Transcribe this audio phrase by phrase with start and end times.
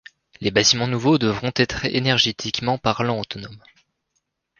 [0.39, 3.61] Les bâtiments nouveaux devront être énergétiquement parlant autonomes.